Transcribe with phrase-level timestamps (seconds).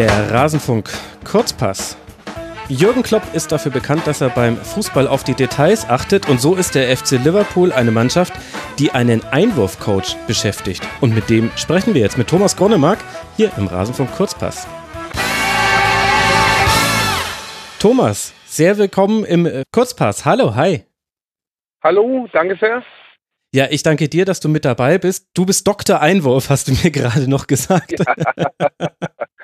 [0.00, 0.88] Der Rasenfunk
[1.30, 1.98] Kurzpass.
[2.70, 6.54] Jürgen Klopp ist dafür bekannt, dass er beim Fußball auf die Details achtet und so
[6.54, 8.32] ist der FC Liverpool eine Mannschaft,
[8.78, 10.82] die einen Einwurfcoach beschäftigt.
[11.02, 12.98] Und mit dem sprechen wir jetzt mit Thomas Gronemark
[13.36, 14.66] hier im Rasenfunk Kurzpass.
[17.78, 20.24] Thomas, sehr willkommen im äh, Kurzpass.
[20.24, 20.82] Hallo, hi.
[21.82, 22.82] Hallo, danke sehr.
[23.52, 25.28] Ja, ich danke dir, dass du mit dabei bist.
[25.34, 26.00] Du bist Dr.
[26.00, 27.98] Einwurf, hast du mir gerade noch gesagt.
[27.98, 28.14] Ja,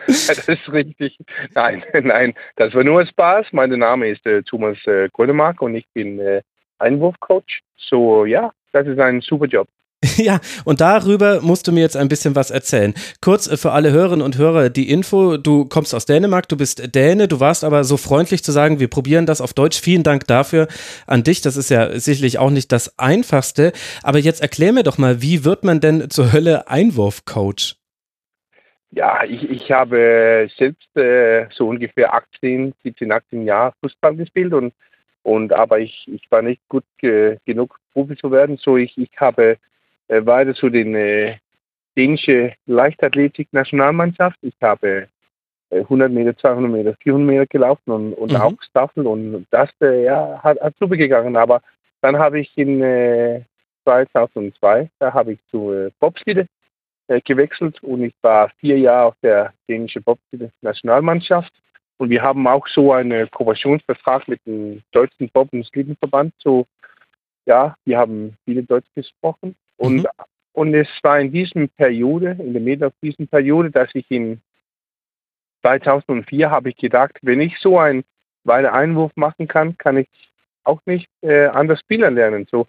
[0.06, 1.18] das ist richtig.
[1.54, 3.46] Nein, nein, das war nur Spaß.
[3.50, 6.42] Mein Name ist äh, Thomas äh, Grönemark und ich bin äh,
[6.78, 7.62] Einwurfcoach.
[7.76, 9.66] So, ja, das ist ein super Job.
[10.16, 12.94] Ja, und darüber musst du mir jetzt ein bisschen was erzählen.
[13.20, 16.94] Kurz äh, für alle Hörerinnen und Hörer die Info, du kommst aus Dänemark, du bist
[16.94, 19.80] Däne, du warst aber so freundlich zu sagen, wir probieren das auf Deutsch.
[19.80, 20.68] Vielen Dank dafür
[21.06, 23.72] an dich, das ist ja sicherlich auch nicht das Einfachste.
[24.02, 27.76] Aber jetzt erklär mir doch mal, wie wird man denn zur Hölle Einwurfcoach?
[28.92, 34.72] Ja, ich, ich habe selbst äh, so ungefähr 18, 17, 18 Jahre Fußball gespielt und,
[35.22, 39.10] und aber ich, ich war nicht gut äh, genug Profi zu werden, so ich, ich
[39.18, 39.58] habe
[40.08, 41.36] weiter zu den äh,
[41.96, 44.38] dänischen Leichtathletik-Nationalmannschaft.
[44.42, 45.08] Ich habe
[45.70, 48.36] äh, 100 Meter, 200 Meter, 400 Meter gelaufen und, und mhm.
[48.36, 51.36] auch Staffel und das äh, ja, hat, hat super gegangen.
[51.36, 51.62] Aber
[52.02, 53.42] dann habe ich in äh,
[53.84, 56.48] 2002, da habe ich zu äh, Bobsledding
[57.08, 61.52] äh, gewechselt und ich war vier Jahre auf der dänischen Bobsledding-Nationalmannschaft.
[61.98, 66.34] Und wir haben auch so einen Kooperationsvertrag mit dem deutschen Bob- und Slidenverband.
[66.38, 66.66] So,
[67.46, 69.56] ja, wir haben viele Deutsch gesprochen.
[69.76, 70.06] Und, mhm.
[70.52, 74.40] und es war in diesem Periode, in der Mitte auf diesem Periode, dass ich in
[75.62, 78.04] 2004 habe ich gedacht, wenn ich so einen
[78.44, 80.08] weiteren Einwurf machen kann, kann ich
[80.64, 82.46] auch nicht äh, anders Spieler lernen.
[82.50, 82.66] So,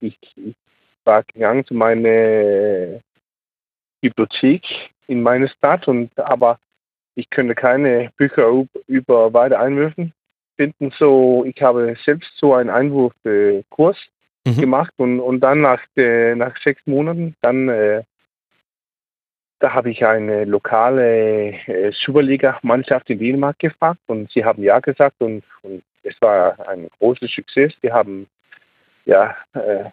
[0.00, 0.54] ich, ich
[1.04, 3.00] war gegangen zu meiner
[4.00, 4.64] Bibliothek
[5.06, 6.58] in meiner Stadt und aber
[7.14, 10.12] ich könnte keine Bücher über weite Einwürfen
[10.56, 10.92] finden.
[10.98, 13.96] So, ich habe selbst so einen Einwurfkurs
[14.46, 14.60] mhm.
[14.60, 18.02] gemacht und, und dann nach, äh, nach sechs Monaten, dann äh,
[19.58, 25.16] da habe ich eine lokale äh, Superliga-Mannschaft in Dänemark gefragt und sie haben ja gesagt
[25.20, 27.72] und, und es war ein großes Success.
[27.82, 28.26] Die haben
[29.06, 29.84] ja äh,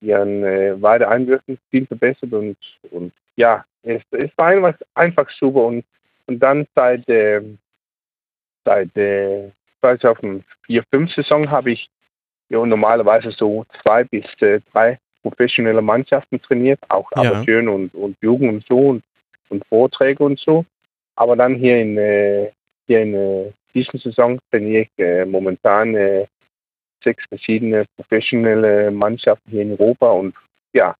[0.00, 2.56] ihren äh, weite Einwürfen viel verbessert und,
[2.90, 5.84] und ja, es, es war einfach, einfach super und,
[6.26, 7.42] und dann seit, äh,
[8.64, 9.50] seit äh,
[9.82, 10.42] 2004-5
[11.14, 11.88] Saison habe ich
[12.50, 17.22] ja, normalerweise so zwei bis äh, drei professionelle Mannschaften trainiert, auch ja.
[17.22, 19.04] Amateuren und, und Jugend und so und,
[19.48, 20.64] und Vorträge und so.
[21.16, 22.50] Aber dann hier in, äh,
[22.86, 26.26] hier in äh, dieser Saison trainiere ich äh, momentan äh,
[27.02, 30.34] sechs verschiedene professionelle Mannschaften hier in Europa und
[30.72, 30.94] ja.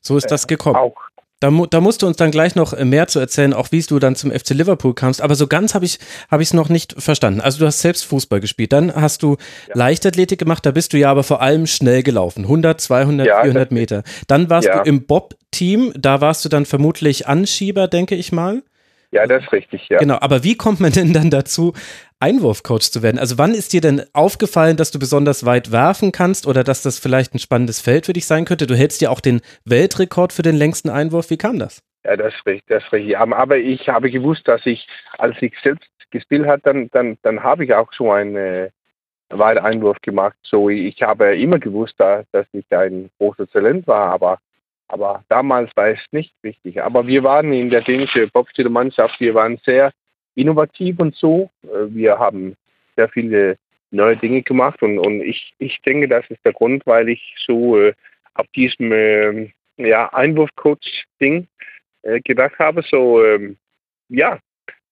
[0.00, 0.76] So ist das gekommen.
[0.76, 1.08] Auch,
[1.44, 3.98] da, da, musst du uns dann gleich noch äh, mehr zu erzählen, auch wie du
[3.98, 5.20] dann zum FC Liverpool kamst.
[5.20, 5.98] Aber so ganz habe ich
[6.30, 7.42] es hab noch nicht verstanden.
[7.42, 9.36] Also du hast selbst Fußball gespielt, dann hast du
[9.68, 9.74] ja.
[9.74, 13.72] Leichtathletik gemacht, da bist du ja aber vor allem schnell gelaufen, 100, 200, ja, 400
[13.72, 14.02] Meter.
[14.26, 14.82] Dann warst ja.
[14.82, 18.62] du im Bob-Team, da warst du dann vermutlich Anschieber, denke ich mal.
[19.14, 19.98] Ja, das ist richtig, ja.
[19.98, 21.72] Genau, aber wie kommt man denn dann dazu,
[22.18, 23.20] Einwurfcoach zu werden?
[23.20, 26.98] Also wann ist dir denn aufgefallen, dass du besonders weit werfen kannst oder dass das
[26.98, 28.66] vielleicht ein spannendes Feld für dich sein könnte?
[28.66, 31.30] Du hältst ja auch den Weltrekord für den längsten Einwurf.
[31.30, 31.80] Wie kam das?
[32.04, 33.16] Ja, das ist richtig, das ist richtig.
[33.16, 34.84] Aber ich habe gewusst, dass ich,
[35.16, 38.70] als ich selbst gespielt habe, dann, dann, dann habe ich auch so einen äh,
[39.28, 40.36] weiten Einwurf gemacht.
[40.42, 44.40] So, ich habe immer gewusst, dass ich ein großes Talent war, aber
[44.88, 46.82] aber damals war es nicht wichtig.
[46.82, 49.92] Aber wir waren in der dänischen Bobsledding-Mannschaft, wir waren sehr
[50.34, 51.50] innovativ und so.
[51.62, 52.56] Äh, wir haben
[52.96, 53.56] sehr viele
[53.90, 57.80] neue Dinge gemacht und, und ich, ich denke, das ist der Grund, weil ich so
[57.80, 57.94] äh,
[58.34, 61.46] auf diesem äh, ja, Einwurfcoach-Ding
[62.02, 62.82] äh, gedacht habe.
[62.82, 63.56] So, ähm,
[64.08, 64.38] ja,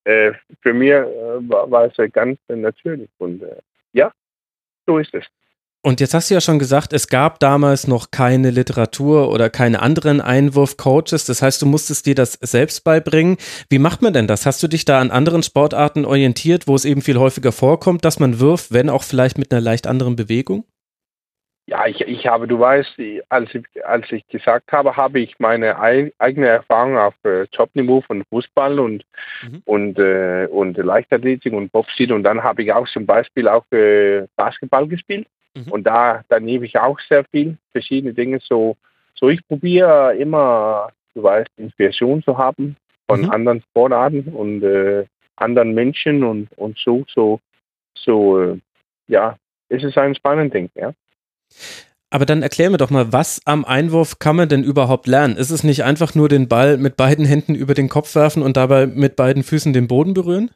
[0.05, 1.05] äh, für mich äh,
[1.49, 3.45] war, war, es ganz natürlich und
[3.93, 4.13] ja,
[4.87, 5.27] so ist es.
[5.85, 9.83] Und jetzt hast du ja schon gesagt, es gab damals noch keine Literatur oder keine
[9.83, 11.25] anderen Einwurfcoaches.
[11.25, 13.37] Das heißt, du musstest dir das selbst beibringen.
[13.69, 14.47] Wie macht man denn das?
[14.47, 18.21] Hast du dich da an anderen Sportarten orientiert, wo es eben viel häufiger vorkommt, dass
[18.21, 20.65] man wirft, wenn auch vielleicht mit einer leicht anderen Bewegung?
[21.67, 25.81] Ja, ich, ich habe, du weißt, als ich, als ich gesagt habe, habe ich meine
[25.81, 29.05] eigene Erfahrung auf äh, Top-Niveau von Fußball und,
[29.43, 29.63] mhm.
[29.65, 34.27] und, äh, und Leichtathletik und Boxing und dann habe ich auch zum Beispiel auch äh,
[34.37, 35.27] Basketball gespielt.
[35.55, 35.71] Mhm.
[35.71, 38.41] Und da, da nehme ich auch sehr viel, verschiedene Dinge.
[38.43, 38.77] So,
[39.15, 42.77] so ich probiere immer, du weißt, Inspiration zu haben
[43.09, 43.31] von mhm.
[43.31, 45.05] anderen Sportarten und äh,
[45.37, 47.41] anderen Menschen und, und so, so,
[47.95, 48.59] so, äh,
[49.09, 49.37] ja,
[49.69, 50.93] es ist ein spannendes Ding, ja.
[52.11, 55.37] Aber dann erklär mir doch mal, was am Einwurf kann man denn überhaupt lernen?
[55.37, 58.59] Ist es nicht einfach nur den Ball mit beiden Händen über den Kopf werfen und
[58.59, 60.51] dabei mit beiden Füßen den Boden berühren?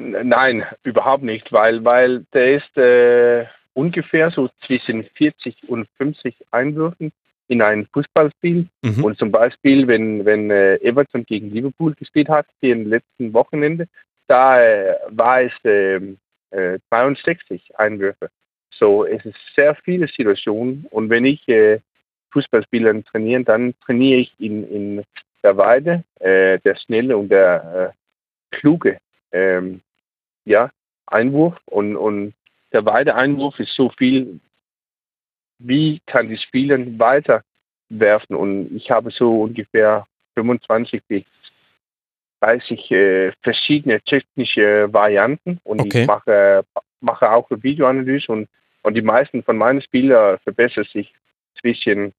[0.00, 7.12] Nein, überhaupt nicht, weil, weil der ist äh, ungefähr so zwischen 40 und 50 Einwürfen
[7.48, 8.66] in ein Fußballspiel.
[8.82, 9.04] Mhm.
[9.04, 13.88] Und zum Beispiel, wenn, wenn äh, Everton gegen Liverpool gespielt hat, hier im letzten Wochenende,
[14.26, 16.18] da äh, war es ähm,
[16.50, 18.30] äh, 62 Einwürfe.
[18.70, 20.86] So, es ist sehr viele Situationen.
[20.90, 21.80] Und wenn ich äh,
[22.32, 25.04] Fußballspieler trainiere, dann trainiere ich in, in
[25.42, 28.98] der Weide, äh, der schnelle und der äh, kluge
[29.32, 29.80] ähm,
[30.50, 30.70] ja,
[31.06, 31.56] Einwurf.
[31.66, 32.34] Und, und
[32.72, 34.40] der Weide-Einwurf ist so viel,
[35.58, 37.42] wie kann die Spieler weiter
[37.88, 38.36] werfen.
[38.36, 41.24] Und ich habe so ungefähr 25 bis
[42.40, 46.02] 30 äh, verschiedene technische Varianten und okay.
[46.02, 46.64] ich mache,
[47.00, 48.48] mache auch Videoanalyse und,
[48.82, 51.12] und die meisten von meinen Spielern verbessern sich
[51.60, 52.14] zwischen,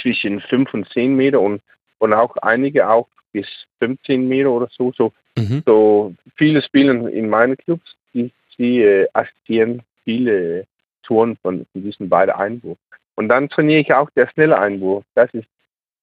[0.00, 1.60] zwischen 5 und 10 Meter und,
[1.98, 3.46] und auch einige auch bis
[3.80, 4.92] 15 Meter oder so.
[4.96, 5.62] So, mhm.
[5.66, 10.66] so viele spielen in meinen Clubs, die, die äh, assistieren viele
[11.02, 12.78] Touren von, von diesen beiden Einwurf.
[13.14, 15.04] Und dann trainiere ich auch der schnelle Einwurf.
[15.14, 15.48] Das ist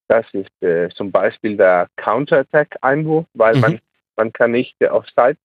[0.08, 3.62] das ist äh, zum Beispiel der Counter-Attack-Einwurf, weil mhm.
[3.62, 3.80] man,
[4.16, 5.38] man kann nicht äh, offside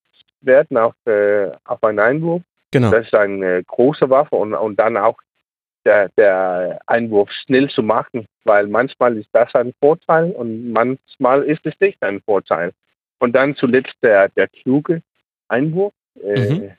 [0.43, 2.43] werden auf, äh, auf einen Einwurf.
[2.71, 2.91] Genau.
[2.91, 5.19] Das ist eine äh, große Waffe und, und dann auch
[5.85, 11.65] der, der Einwurf schnell zu machen, weil manchmal ist das ein Vorteil und manchmal ist
[11.65, 12.73] es nicht ein Vorteil.
[13.21, 15.03] Und dann zuletzt der, der kluge
[15.49, 15.93] Einwurf.
[16.23, 16.71] Äh, mhm.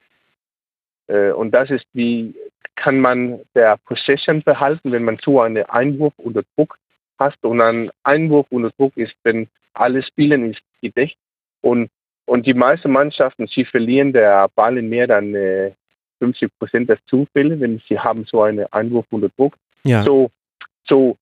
[1.07, 2.35] Äh, und das ist wie,
[2.75, 6.77] kann man der Possession behalten, wenn man so einen Einwurf unter Druck
[7.19, 11.17] hast und ein Einwurf unter Druck ist, wenn alle spielen, ist gedeckt.
[11.61, 11.89] Und,
[12.25, 15.71] und die meisten Mannschaften, sie verlieren der Ball in mehr als äh,
[16.19, 19.55] 50 Prozent der Zufälle, wenn sie haben so einen Einwurf unter Druck.
[19.83, 20.03] Ja.
[20.03, 20.31] So,
[20.85, 21.17] so,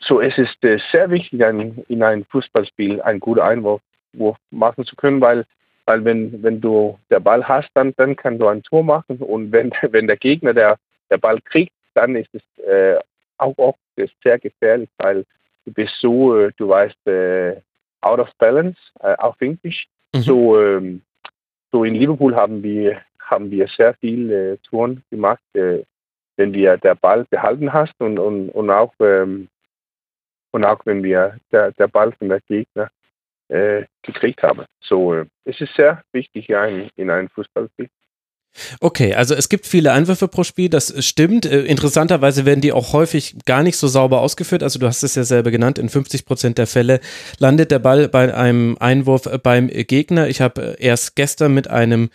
[0.00, 3.82] so es ist äh, sehr wichtig, ein, in einem Fußballspiel einen guten Einwurf
[4.50, 5.44] machen zu können, weil
[5.88, 9.50] weil wenn, wenn du der Ball hast, dann, dann kann du ein Tor machen und
[9.52, 10.76] wenn, wenn der Gegner der,
[11.10, 12.98] der Ball kriegt, dann ist es äh,
[13.38, 13.78] auch oft
[14.22, 15.24] sehr gefährlich, weil
[15.64, 17.62] du bist so, äh, du weißt, äh,
[18.02, 19.88] out of balance äh, auf Englisch.
[20.14, 20.20] Mhm.
[20.20, 21.02] So, ähm,
[21.72, 25.84] so in Liverpool haben wir haben wir sehr viele äh, Touren gemacht, äh,
[26.36, 29.48] wenn wir der Ball behalten hast und, und, und auch ähm,
[30.50, 32.90] und auch wenn wir der, der Ball von der Gegner
[33.48, 34.64] äh, gekriegt haben.
[34.80, 37.88] So, äh, es ist sehr wichtig in, in einem Fußballspiel.
[38.80, 41.46] Okay, also es gibt viele Einwürfe pro Spiel, das stimmt.
[41.46, 44.62] Äh, interessanterweise werden die auch häufig gar nicht so sauber ausgeführt.
[44.62, 47.00] Also du hast es ja selber genannt, in 50 Prozent der Fälle
[47.38, 50.28] landet der Ball bei einem Einwurf äh, beim Gegner.
[50.28, 52.10] Ich habe äh, erst gestern mit einem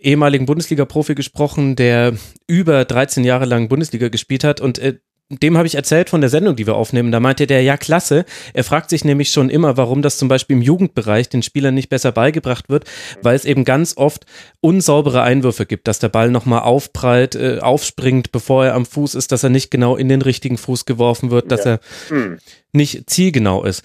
[0.00, 2.14] ehemaligen Bundesliga-Profi gesprochen, der
[2.48, 4.80] über 13 Jahre lang Bundesliga gespielt hat und
[5.28, 7.10] dem habe ich erzählt von der Sendung, die wir aufnehmen.
[7.10, 8.24] Da meinte der, ja, klasse.
[8.54, 11.88] Er fragt sich nämlich schon immer, warum das zum Beispiel im Jugendbereich den Spielern nicht
[11.88, 12.84] besser beigebracht wird,
[13.22, 14.24] weil es eben ganz oft
[14.60, 19.32] unsaubere Einwürfe gibt, dass der Ball nochmal aufprallt, äh, aufspringt, bevor er am Fuß ist,
[19.32, 21.72] dass er nicht genau in den richtigen Fuß geworfen wird, dass ja.
[21.72, 22.38] er hm.
[22.72, 23.82] nicht zielgenau ist.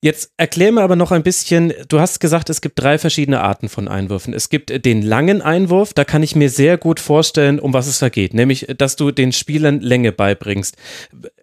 [0.00, 3.68] Jetzt erklär mir aber noch ein bisschen, du hast gesagt, es gibt drei verschiedene Arten
[3.68, 4.32] von Einwürfen.
[4.32, 7.98] Es gibt den langen Einwurf, da kann ich mir sehr gut vorstellen, um was es
[7.98, 10.76] da geht, nämlich, dass du den Spielern Länge beibringst.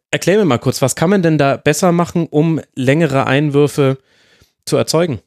[0.09, 3.97] Erklär mir mal kurz, was kann man denn da besser machen, um längere Einwürfe
[4.63, 5.19] zu erzeugen?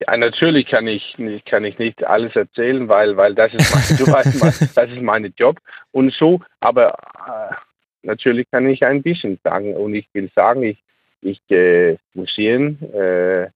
[0.00, 4.10] Ja, natürlich kann ich, kann ich nicht alles erzählen, weil, weil das ist mein, du
[4.10, 5.58] weißt, das ist mein Job
[5.92, 6.94] und so, aber
[7.26, 7.54] äh,
[8.02, 10.78] natürlich kann ich ein bisschen sagen und ich will sagen, ich
[11.20, 13.50] ich gehe Museen, äh,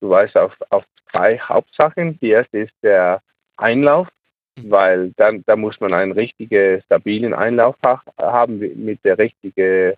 [0.00, 2.18] du weißt, auf, auf zwei Hauptsachen.
[2.20, 3.22] Die erste ist der
[3.56, 4.08] Einlauf,
[4.56, 4.70] mhm.
[4.70, 7.76] weil dann da muss man einen richtigen, stabilen Einlauf
[8.18, 9.94] haben mit der richtigen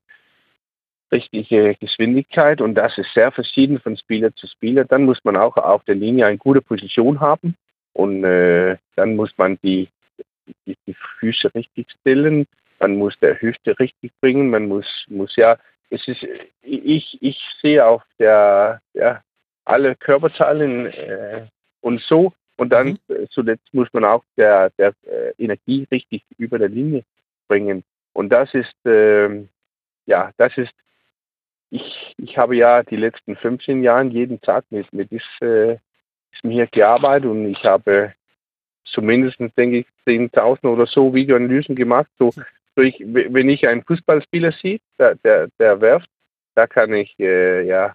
[1.13, 4.85] richtige Geschwindigkeit und das ist sehr verschieden von Spieler zu Spieler.
[4.85, 7.55] Dann muss man auch auf der Linie eine gute Position haben
[7.93, 9.89] und äh, dann muss man die,
[10.67, 12.47] die, die, Füße richtig stellen,
[12.81, 15.57] man muss der Hüfte richtig bringen, man muss, muss ja
[15.91, 16.27] es ist,
[16.63, 19.23] ich, ich sehe auf der, ja,
[19.65, 21.47] alle Körperteile äh,
[21.81, 22.33] und so.
[22.57, 23.29] Und dann mhm.
[23.31, 27.05] zuletzt muss man auch der, der äh, Energie richtig über der Linie
[27.49, 27.85] bringen.
[28.13, 29.45] Und das ist, äh,
[30.07, 30.73] ja, das ist,
[31.71, 35.79] ich, ich habe ja die letzten 15 Jahre jeden Tag mit, mit diesem
[36.37, 38.15] diesem hier gearbeitet und ich habe
[38.85, 42.09] zumindest, denke ich, 10.000 oder so Videoanalysen gemacht.
[42.19, 42.33] So,
[42.83, 46.09] ich, wenn ich einen Fußballspieler sehe, der, der, der werft,
[46.55, 47.95] da kann ich äh, ja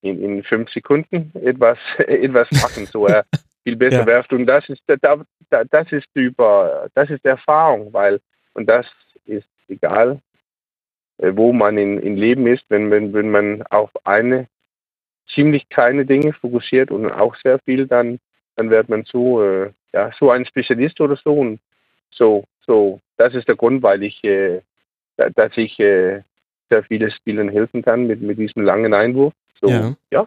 [0.00, 3.24] in, in fünf Sekunden etwas, etwas machen, so er
[3.64, 4.06] viel besser ja.
[4.06, 4.32] werft.
[4.32, 4.96] Und das ist da,
[5.50, 8.20] da, das ist über das ist Erfahrung, weil
[8.54, 8.86] und das
[9.24, 10.20] ist egal,
[11.18, 14.48] äh, wo man in, in Leben ist, wenn, wenn, wenn man auf eine
[15.34, 18.18] ziemlich kleine Dinge fokussiert und auch sehr viel, dann,
[18.56, 21.32] dann wird man so, äh, ja, so ein Spezialist oder so.
[21.32, 21.60] Und
[22.10, 24.62] so, so, das ist der Grund, weil ich, äh,
[25.16, 26.22] dass ich äh,
[26.70, 29.32] sehr viele Spielern helfen kann mit, mit diesem langen Einwurf.
[29.60, 29.94] So, ja.
[30.10, 30.26] ja.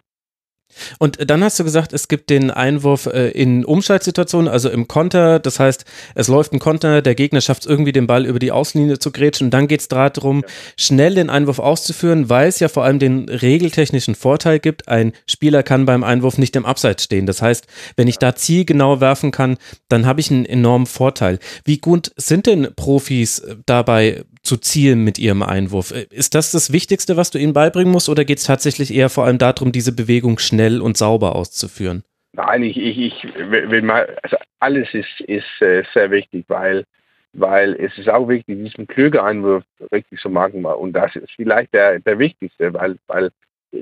[0.98, 5.38] Und dann hast du gesagt, es gibt den Einwurf äh, in Umschaltsituationen, also im Konter.
[5.38, 8.52] Das heißt, es läuft ein Konter, der Gegner schafft es irgendwie, den Ball über die
[8.52, 9.46] Außenlinie zu grätschen.
[9.46, 10.44] Und dann geht es darum,
[10.76, 14.88] schnell den Einwurf auszuführen, weil es ja vor allem den regeltechnischen Vorteil gibt.
[14.88, 17.26] Ein Spieler kann beim Einwurf nicht im Abseits stehen.
[17.26, 19.56] Das heißt, wenn ich da zielgenau werfen kann,
[19.88, 21.38] dann habe ich einen enormen Vorteil.
[21.64, 25.90] Wie gut sind denn Profis äh, dabei zu zielen mit ihrem Einwurf.
[25.90, 29.10] Äh, ist das das Wichtigste, was du ihnen beibringen musst, oder geht es tatsächlich eher
[29.10, 32.04] vor allem darum, diese Bewegung schnell und sauber auszuführen?
[32.32, 36.84] Nein, ich, ich, ich will mal, also alles ist, ist äh, sehr wichtig, weil,
[37.32, 40.64] weil es ist auch wichtig, diesen Klöger-Einwurf richtig zu machen.
[40.64, 43.30] Und das ist vielleicht der, der wichtigste, weil, weil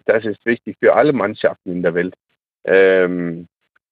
[0.06, 2.14] das ist wichtig für alle Mannschaften in der Welt.
[2.64, 3.48] Ähm,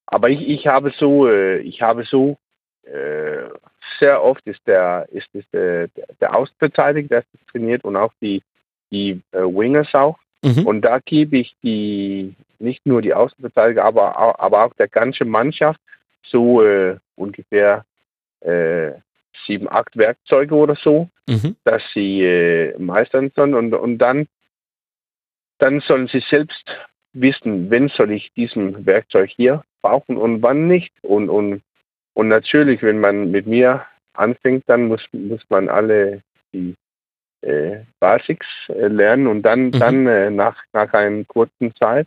[0.07, 2.39] aber ich, ich habe so, äh, ich habe so
[3.99, 5.89] sehr oft ist der, ist, ist der,
[6.21, 8.43] der Außenverteidiger, der trainiert und auch die,
[8.91, 10.19] die äh, Wingers auch.
[10.43, 10.67] Mhm.
[10.67, 15.81] Und da gebe ich die, nicht nur die Außenverteidiger, aber, aber auch der ganze Mannschaft
[16.25, 17.85] so äh, ungefähr
[18.41, 18.93] äh,
[19.47, 21.57] sieben, acht Werkzeuge oder so, mhm.
[21.65, 24.27] dass sie äh, meistern sollen und, und dann,
[25.59, 26.65] dann sollen sie selbst
[27.13, 30.93] wissen, wenn soll ich diesen Werkzeug hier brauchen und wann nicht.
[31.03, 31.63] Und, und
[32.15, 36.75] und natürlich, wenn man mit mir anfängt, dann muss, muss man alle die
[37.41, 39.73] äh, Basics äh, lernen und dann, mhm.
[39.73, 42.07] dann äh, nach, nach einer kurzen Zeit,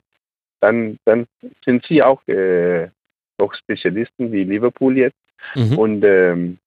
[0.62, 1.28] dann, dann
[1.64, 2.90] sind sie auch äh,
[3.38, 5.18] noch Spezialisten wie Liverpool jetzt.
[5.56, 5.78] Mhm.
[5.78, 6.58] Und ähm,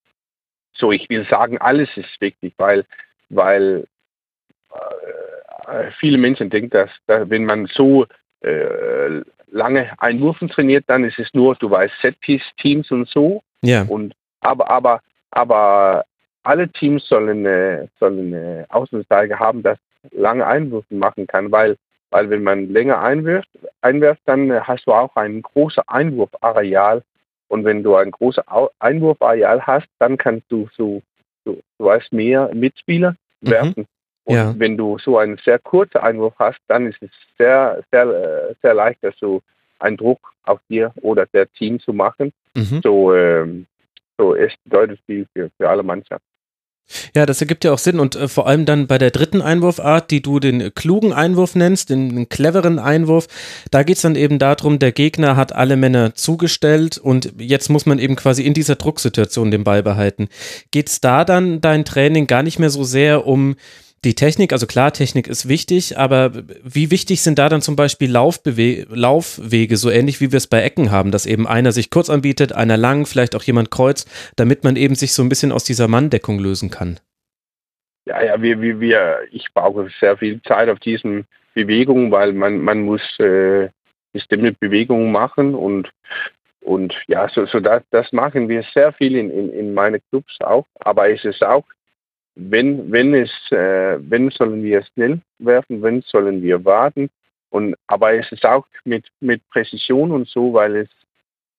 [0.74, 2.84] so, ich will sagen, alles ist wichtig, weil,
[3.30, 3.86] weil
[5.66, 8.06] äh, viele Menschen denken, dass, dass wenn man so
[8.40, 13.42] äh, lange Einwürfen trainiert, dann ist es nur, du weißt, Set-Piece-Teams und so.
[13.62, 13.84] Ja.
[13.88, 15.00] Und, aber, aber,
[15.30, 16.04] aber
[16.42, 19.78] alle Teams sollen, sollen Außensteiger haben, das
[20.12, 21.76] lange Einwürfe machen kann, weil,
[22.10, 23.48] weil wenn man länger einwirft,
[23.82, 27.02] einwirft, dann hast du auch ein großes Einwurfareal.
[27.48, 28.44] Und wenn du ein großes
[28.78, 31.02] Einwurfareal hast, dann kannst du so,
[31.44, 33.86] so du hast mehr Mitspieler mhm.
[34.28, 34.54] Und ja.
[34.58, 37.08] wenn du so einen sehr kurzen Einwurf hast, dann ist es
[37.38, 39.40] sehr, sehr, sehr leicht, dass du
[39.78, 42.34] einen Druck auf dir oder der Team zu machen.
[42.54, 42.80] Mhm.
[42.82, 43.66] So, ähm,
[44.18, 46.26] so es bedeutet viel für, für alle Mannschaften.
[47.14, 50.10] Ja, das ergibt ja auch Sinn und äh, vor allem dann bei der dritten Einwurfart,
[50.10, 53.28] die du den klugen Einwurf nennst, den, den cleveren Einwurf,
[53.70, 57.86] da geht es dann eben darum, der Gegner hat alle Männer zugestellt und jetzt muss
[57.86, 60.28] man eben quasi in dieser Drucksituation den Ball behalten.
[60.70, 63.56] Geht es da dann dein Training gar nicht mehr so sehr um
[64.04, 68.10] die Technik, also klar, Technik ist wichtig, aber wie wichtig sind da dann zum Beispiel
[68.10, 72.08] Laufbewe Laufwege, so ähnlich wie wir es bei Ecken haben, dass eben einer sich kurz
[72.08, 75.64] anbietet, einer lang, vielleicht auch jemand kreuzt, damit man eben sich so ein bisschen aus
[75.64, 77.00] dieser Manndeckung lösen kann?
[78.06, 82.60] Ja, ja, wir, wir, wir ich brauche sehr viel Zeit auf diesen Bewegungen, weil man,
[82.60, 83.68] man muss äh,
[84.12, 85.90] bestimmte Bewegungen machen und
[86.60, 90.36] und ja, so, so das, das machen wir sehr viel in, in, in meine Clubs
[90.40, 90.66] auch.
[90.80, 91.64] Aber es ist auch
[92.38, 97.10] wenn, wenn es, äh, wenn sollen wir schnell werfen, wenn sollen wir warten.
[97.50, 100.88] Und, aber es ist auch mit, mit Präzision und so, weil es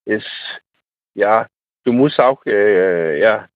[0.06, 0.62] ist,
[1.16, 1.48] ja,
[1.84, 3.50] du musst auch, äh, ja,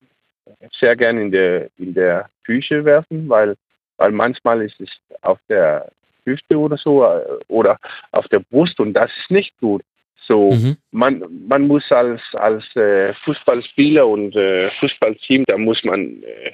[0.80, 3.56] sehr gern in der, in der Küche werfen, weil,
[3.98, 4.89] weil manchmal ist es
[5.22, 5.89] auf der
[6.25, 7.80] Hüfte oder so äh, oder
[8.12, 9.82] auf der Brust und das ist nicht gut.
[10.27, 10.77] So, mhm.
[10.92, 16.51] man, man muss als, als äh, Fußballspieler und äh, Fußballteam, da muss man äh,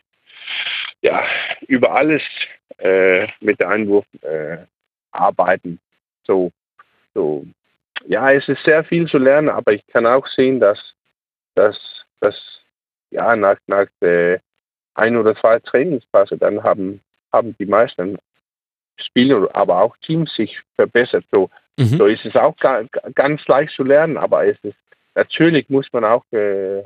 [1.01, 1.23] ja,
[1.67, 2.23] über alles
[2.77, 4.57] äh, mit der Einwurf äh,
[5.11, 5.79] arbeiten.
[6.25, 6.51] So,
[7.13, 7.45] so,
[8.05, 10.79] ja, es ist sehr viel zu lernen, aber ich kann auch sehen, dass,
[11.55, 11.77] dass,
[12.19, 12.61] dass
[13.11, 14.41] ja, nach, nach der
[14.93, 17.01] ein oder zwei Trainingsphase dann haben,
[17.31, 18.17] haben die meisten
[18.97, 21.25] Spieler, aber auch Teams sich verbessert.
[21.31, 21.97] So, mhm.
[21.97, 22.83] so ist es auch ga,
[23.15, 24.77] ganz leicht zu lernen, aber es ist
[25.15, 26.83] natürlich muss man auch äh,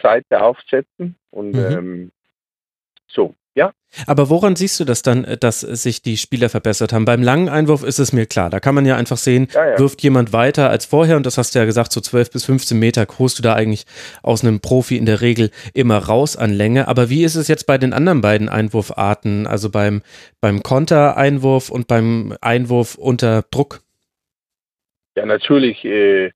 [0.00, 1.78] Zeit aufsetzen und mhm.
[1.78, 2.12] ähm,
[3.08, 3.72] so, ja.
[4.06, 7.04] Aber woran siehst du das dann, äh, dass sich die Spieler verbessert haben?
[7.04, 8.50] Beim langen Einwurf ist es mir klar.
[8.50, 9.78] Da kann man ja einfach sehen, ja, ja.
[9.80, 11.16] wirft jemand weiter als vorher.
[11.16, 13.84] Und das hast du ja gesagt, so 12 bis 15 Meter holst du da eigentlich
[14.22, 16.86] aus einem Profi in der Regel immer raus an Länge.
[16.86, 19.48] Aber wie ist es jetzt bei den anderen beiden Einwurfarten?
[19.48, 20.02] Also beim,
[20.40, 23.80] beim Kontereinwurf und beim Einwurf unter Druck?
[25.16, 26.30] Ja, natürlich äh,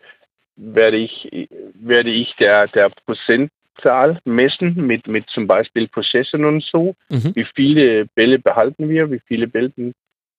[0.56, 3.52] werde ich, werde ich der, der Prozent
[3.82, 6.94] Punktzahl messen mit, mit zum Beispiel Possession und so.
[7.08, 7.32] Mhm.
[7.34, 9.72] Wie viele Bälle behalten wir, wie viele Bälle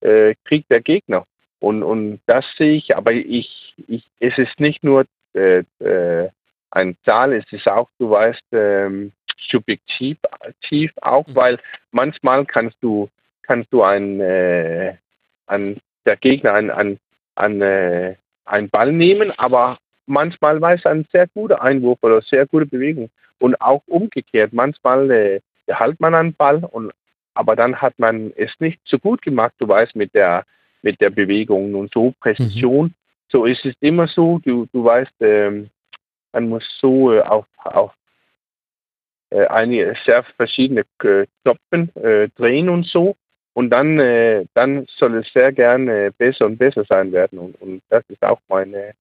[0.02, 1.26] äh, kriegt der Gegner.
[1.60, 6.30] Und, und das sehe ich, aber ich, ich, es ist nicht nur äh, äh,
[6.72, 9.12] eine Zahl, es ist auch, du weißt, ähm,
[9.50, 10.18] subjektiv
[10.62, 11.36] tief auch, mhm.
[11.36, 11.60] weil
[11.92, 13.10] manchmal kannst du
[13.44, 14.96] kannst du ein, äh,
[15.48, 16.98] an der Gegner an, an,
[17.36, 22.46] an äh, einen Ball nehmen, aber manchmal war es ein sehr guter Einwurf oder sehr
[22.46, 23.10] gute Bewegung.
[23.44, 26.94] Und auch umgekehrt, manchmal äh, hält man einen Ball, und,
[27.34, 30.46] aber dann hat man es nicht so gut gemacht, du weißt, mit der,
[30.82, 32.86] mit der Bewegung und so Präzision.
[32.86, 32.94] Mhm.
[33.28, 35.70] So ist es immer so, du, du weißt, ähm,
[36.32, 37.92] man muss so äh, auf, auf
[39.30, 43.18] äh, einige sehr verschiedene äh, Knöpfen äh, drehen und so.
[43.52, 47.40] Und dann, äh, dann soll es sehr gerne besser und besser sein werden.
[47.40, 48.94] Und, und das ist auch meine,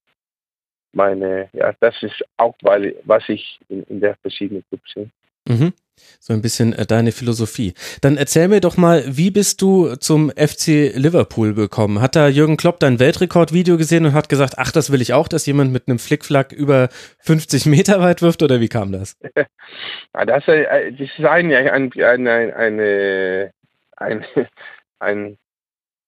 [0.93, 5.09] meine, ja, das ist auch, weil, was ich in, in der verschiedenen Clubs sehe.
[5.47, 5.73] Mhm.
[6.19, 7.73] So ein bisschen äh, deine Philosophie.
[8.01, 12.01] Dann erzähl mir doch mal, wie bist du zum FC Liverpool gekommen?
[12.01, 15.27] Hat da Jürgen Klopp dein Weltrekordvideo gesehen und hat gesagt, ach, das will ich auch,
[15.27, 19.17] dass jemand mit einem Flickflack über 50 Meter weit wirft oder wie kam das?
[19.35, 23.51] ja, das, äh, das ist ein, ein, ein, eine,
[23.97, 24.25] ein,
[24.99, 25.37] ein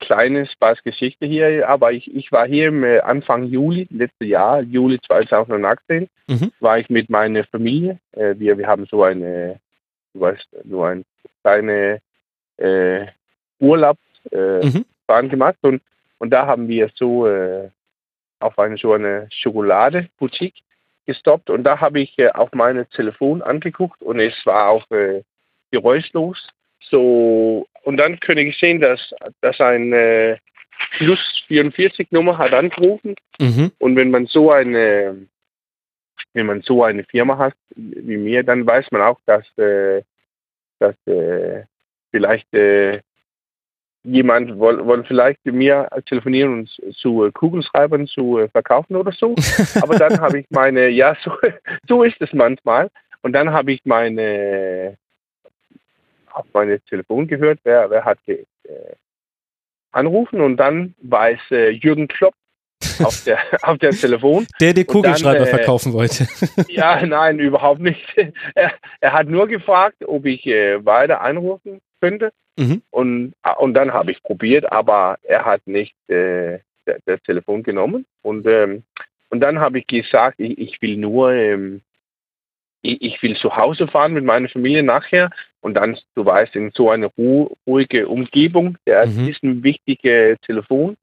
[0.06, 5.00] kleine Spaßgeschichte hier, aber ich, ich war hier im äh, Anfang Juli, letztes Jahr, Juli
[5.02, 6.52] 2018, mhm.
[6.60, 8.00] war ich mit meiner Familie.
[8.12, 9.60] Äh, wir, wir haben so eine,
[10.14, 11.04] du weißt, so ein
[11.42, 12.00] kleine
[12.58, 13.08] äh,
[13.60, 13.98] Urlaub
[14.32, 15.30] äh, mhm.
[15.30, 15.82] gemacht und,
[16.20, 17.70] und da haben wir so äh,
[18.40, 20.62] auf eine so eine Schokolade-Boutique
[21.06, 25.24] gestoppt und da habe ich äh, auf mein Telefon angeguckt und es war auch äh,
[25.72, 26.48] geräuschlos.
[26.90, 30.38] So und dann könnte ich sehen, dass, dass ein äh,
[30.98, 33.16] Plus 44 Nummer hat angerufen.
[33.40, 33.72] Mhm.
[33.78, 35.28] Und wenn man so eine,
[36.34, 40.02] wenn man so eine Firma hat wie mir, dann weiß man auch, dass, äh,
[40.80, 41.64] dass äh,
[42.12, 43.02] vielleicht äh,
[44.04, 49.12] jemand wollte woll vielleicht mit mir telefonieren und zu äh, Kugelschreibern zu äh, verkaufen oder
[49.12, 49.36] so.
[49.82, 51.32] Aber dann habe ich meine, ja, so,
[51.88, 52.90] so ist es manchmal.
[53.22, 54.98] Und dann habe ich meine
[56.36, 58.44] auf mein Telefon gehört, wer, wer hat äh,
[59.92, 62.34] anrufen und dann war es äh, Jürgen Klopp
[63.04, 64.46] auf der, auf der Telefon.
[64.60, 66.28] Der die Kugelschreiber dann, äh, verkaufen wollte.
[66.68, 68.06] ja, nein, überhaupt nicht.
[68.56, 72.32] Er, er hat nur gefragt, ob ich äh, weiter anrufen könnte.
[72.58, 72.82] Mhm.
[72.90, 76.60] Und, und dann habe ich probiert, aber er hat nicht äh,
[77.06, 78.06] das Telefon genommen.
[78.22, 78.84] Und, ähm,
[79.30, 81.82] und dann habe ich gesagt, ich, ich will nur ähm,
[82.86, 85.30] ich will zu Hause fahren mit meiner Familie nachher
[85.62, 89.26] und dann, du weißt, in so eine ruhige Umgebung, der mhm.
[89.26, 90.98] diesen wichtige Telefon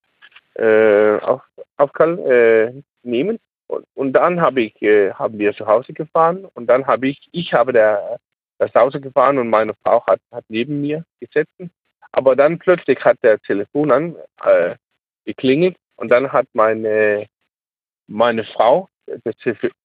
[0.55, 1.43] äh, auf,
[1.77, 3.39] auf äh, nehmen.
[3.67, 7.29] Und, und dann habe ich, äh, haben wir zu Hause gefahren und dann habe ich,
[7.33, 8.19] ich habe der,
[8.59, 11.53] das Hause gefahren und meine Frau hat, hat neben mir gesetzt.
[12.13, 14.77] Aber dann plötzlich hat der Telefon an äh,
[15.25, 17.27] geklingelt und dann hat meine,
[18.07, 19.35] meine Frau das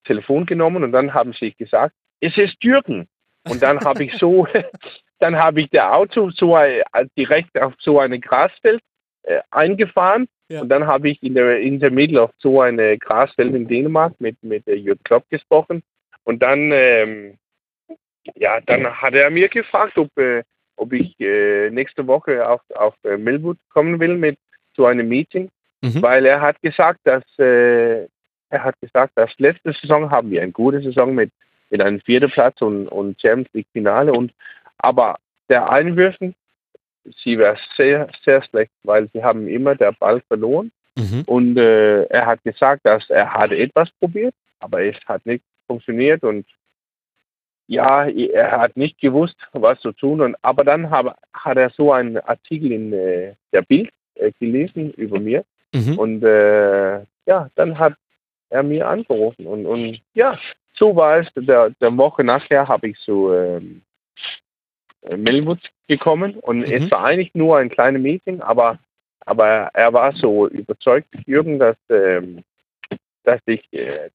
[0.03, 3.07] Telefon genommen und dann haben sie gesagt, es ist Jürgen.
[3.49, 4.47] Und dann habe ich so,
[5.19, 6.81] dann habe ich der Auto so ein,
[7.17, 8.81] direkt auf so eine Grasfeld
[9.23, 10.61] äh, eingefahren ja.
[10.61, 14.19] und dann habe ich in der, in der Mitte auf so eine Grasfeld in Dänemark
[14.19, 15.83] mit, mit Jürgen Klopp gesprochen
[16.23, 17.37] und dann, ähm,
[18.35, 20.43] ja, dann hat er mir gefragt, ob, äh,
[20.75, 24.37] ob ich äh, nächste Woche auf, auf äh, Melwood kommen will mit
[24.75, 25.49] so einem Meeting,
[25.81, 26.01] mhm.
[26.01, 28.07] weil er hat gesagt, dass äh,
[28.49, 31.31] er hat gesagt, dass letzte Saison haben wir eine gute Saison mit,
[31.69, 34.11] mit einem vierten Platz und, und Champions League Finale.
[34.13, 34.31] Und,
[34.77, 35.17] aber
[35.49, 36.35] der Einwürfen,
[37.23, 40.71] sie war sehr, sehr schlecht, weil sie haben immer der Ball verloren.
[40.95, 41.23] Mhm.
[41.25, 46.23] Und äh, er hat gesagt, dass er hatte etwas probiert, aber es hat nicht funktioniert
[46.23, 46.45] und
[47.67, 50.21] ja, er hat nicht gewusst, was zu tun.
[50.21, 54.93] Und, aber dann hab, hat er so einen Artikel in äh, der Bild äh, gelesen
[54.93, 55.43] über mir.
[55.73, 55.99] Mhm.
[55.99, 57.93] Und äh, ja, dann hat
[58.49, 59.45] er mir angerufen.
[59.45, 60.37] Und, und ja,
[60.75, 61.27] so war es.
[61.35, 63.81] Der, der Woche nachher habe ich zu ähm,
[65.15, 66.73] Melwood gekommen und mhm.
[66.73, 68.79] es war eigentlich nur ein kleines Meeting, aber,
[69.25, 72.43] aber er war so überzeugt, Jürgen, dass, ähm,
[73.23, 74.09] dass ich äh,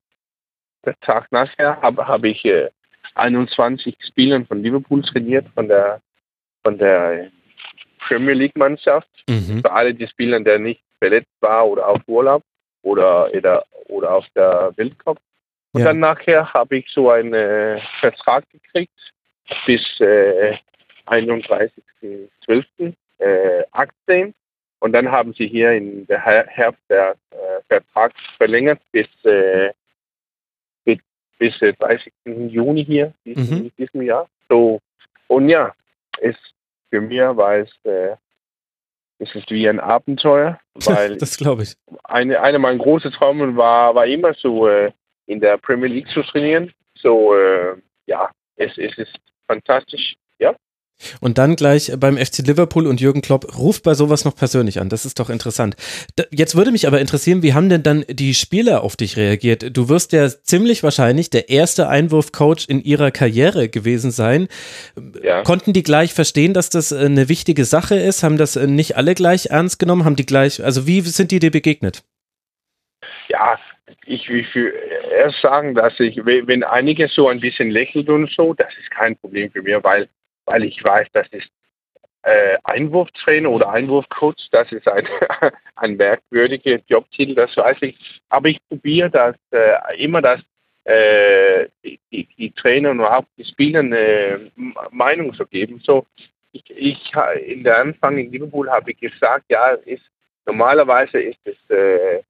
[0.84, 2.68] der Tag nachher habe hab ich äh,
[3.14, 6.00] 21 Spielern von Liverpool trainiert, von der
[6.62, 7.30] von der
[8.06, 9.08] Premier League Mannschaft.
[9.28, 9.60] Mhm.
[9.62, 12.42] Für alle die Spieler, der nicht verletzt war oder auf Urlaub
[12.82, 15.18] oder, oder, oder auf der Weltcup.
[15.72, 15.86] Und ja.
[15.88, 19.12] dann nachher habe ich so einen äh, Vertrag gekriegt
[19.66, 20.56] bis äh,
[21.06, 22.94] 31.12.18.
[23.18, 24.32] Äh,
[24.80, 29.72] und dann haben sie hier in der Herbst der äh, Vertrag verlängert bis, äh,
[30.84, 30.98] bis,
[31.38, 32.12] bis äh, 30.
[32.24, 33.70] Juni hier, diesen, mhm.
[33.78, 34.28] diesem Jahr.
[34.48, 34.80] So,
[35.28, 35.72] und ja,
[36.18, 36.36] es,
[36.90, 38.16] für mich war es, äh,
[39.22, 41.74] es ist wie ein Abenteuer, weil das glaube ich.
[42.04, 44.92] Eine, eine meiner großen Träume war, war immer so äh,
[45.26, 46.72] in der Premier League zu trainieren.
[46.96, 50.16] So, äh, ja, es, es ist fantastisch.
[51.20, 54.88] Und dann gleich beim FC Liverpool und Jürgen Klopp ruft bei sowas noch persönlich an.
[54.88, 55.76] Das ist doch interessant.
[56.30, 59.76] Jetzt würde mich aber interessieren, wie haben denn dann die Spieler auf dich reagiert?
[59.76, 64.48] Du wirst ja ziemlich wahrscheinlich der erste Einwurfcoach in ihrer Karriere gewesen sein.
[65.22, 65.42] Ja.
[65.42, 68.22] Konnten die gleich verstehen, dass das eine wichtige Sache ist?
[68.22, 70.04] Haben das nicht alle gleich ernst genommen?
[70.04, 72.02] Haben die gleich, also wie sind die dir begegnet?
[73.28, 73.58] Ja,
[74.04, 74.44] ich will
[75.16, 79.16] erst sagen, dass ich, wenn einige so ein bisschen lächeln und so, das ist kein
[79.16, 80.08] Problem für mich, weil
[80.52, 81.48] weil ich weiß, das ist
[82.24, 85.08] äh, Einwurftrainer oder Einwurfcoach, das ist ein,
[85.76, 88.20] ein merkwürdiger Jobtitel, das weiß ich.
[88.28, 90.40] Aber ich probiere das äh, immer, dass
[90.84, 94.50] äh, die, die, Trainer und auch die Spieler eine
[94.90, 95.80] Meinung zu geben.
[95.82, 96.06] So,
[96.52, 97.12] ich, ich
[97.46, 100.04] in der Anfang in Liverpool habe ich gesagt, ja, ist
[100.44, 102.22] normalerweise ist es äh,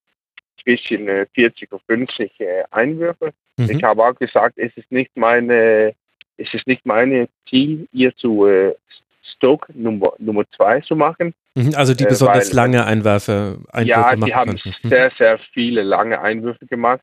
[0.62, 3.32] zwischen 40 und 50 äh, Einwürfe.
[3.56, 3.70] Mhm.
[3.70, 5.94] Ich habe auch gesagt, es ist nicht meine
[6.36, 8.74] es ist nicht mein Ziel, ihr zu äh,
[9.22, 11.34] Stoke Nummer, Nummer zwei zu machen.
[11.54, 14.74] Mhm, also die äh, besonders weil, lange Einwürfe, Einwürfe Ja, die haben könnten.
[14.82, 14.88] Mhm.
[14.88, 17.00] sehr, sehr viele lange Einwürfe gemacht.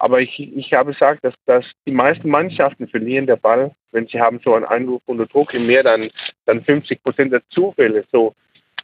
[0.00, 4.20] Aber ich, ich habe gesagt, dass, dass die meisten Mannschaften verlieren der Ball, wenn sie
[4.20, 6.10] haben so einen Einwurf unter Druck in mehr dann,
[6.44, 8.04] dann 50 Prozent der Zufälle.
[8.12, 8.34] So.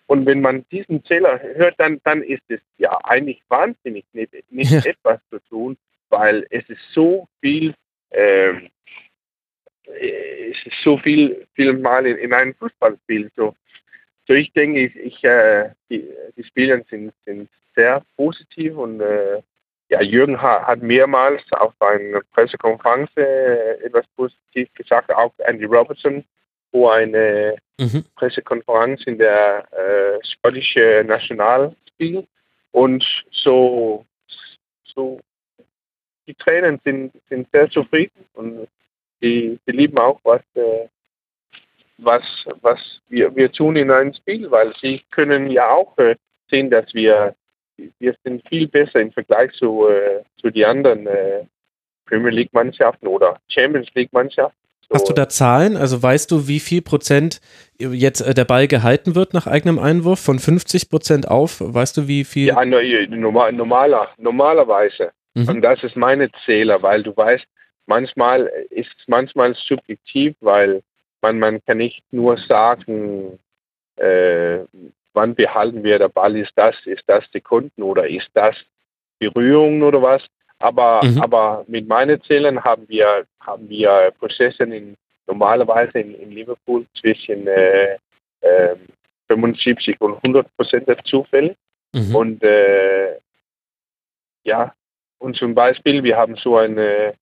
[0.07, 4.73] Und wenn man diesen Zähler hört, dann, dann ist es ja eigentlich wahnsinnig, nicht, nicht
[4.73, 4.81] ja.
[4.85, 5.77] etwas zu tun,
[6.09, 7.75] weil es ist so viel
[8.11, 8.73] ist
[10.83, 13.31] so viel, viel Mal in, in einem Fußballspiel.
[13.37, 13.55] So,
[14.27, 19.43] so ich denke, ich, ich äh, die, die Spieler sind, sind sehr positiv und äh,
[19.89, 26.25] ja, Jürgen hat, hat mehrmals auf einer Pressekonferenz äh, etwas positiv gesagt, auch Andy Robertson
[26.71, 28.05] vor eine mhm.
[28.17, 32.27] Pressekonferenz in der äh, schottischen Nationalspiel
[32.73, 34.05] und so,
[34.85, 35.21] so
[36.27, 38.69] die Trainer sind, sind sehr zufrieden und
[39.23, 40.89] die, die lieben auch, was, äh,
[41.99, 42.23] was,
[42.61, 46.17] was wir, wir tun in einem Spiel, weil sie können ja auch äh,
[46.51, 47.35] sehen, dass wir,
[47.77, 51.45] wir sind viel besser im Vergleich zu, äh, zu den anderen äh,
[52.07, 54.59] Premier League Mannschaften oder Champions League Mannschaften.
[54.89, 55.77] So, Hast du da Zahlen?
[55.77, 57.41] Also weißt du, wie viel Prozent
[57.79, 60.21] jetzt äh, der Ball gehalten wird nach eigenem Einwurf?
[60.21, 61.57] Von 50 Prozent auf?
[61.61, 62.49] Weißt du, wie viel?
[62.49, 65.11] Ja, normaler, normalerweise.
[65.35, 65.49] Mhm.
[65.49, 67.47] Und das ist meine Zähler, weil du weißt,
[67.87, 70.83] manchmal ist es manchmal subjektiv, weil
[71.23, 73.39] man, man kann nicht nur sagen,
[73.97, 74.59] äh,
[75.13, 78.57] wann behalten wir der Ball, ist das, ist das Sekunden oder ist das
[79.19, 80.23] Berührung oder was.
[80.59, 81.21] Aber, mhm.
[81.21, 87.47] aber mit meinen Zählen haben wir, haben wir Prozesse in, normalerweise in, in Liverpool zwischen
[87.47, 87.95] äh,
[88.41, 88.77] äh,
[89.29, 91.57] 75 und 100 Prozent der Zufälle.
[91.93, 92.15] Mhm.
[92.15, 93.19] Und äh,
[94.45, 94.75] ja,
[95.19, 97.15] und zum Beispiel, wir haben so eine